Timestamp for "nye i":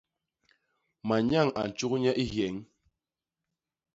2.01-2.25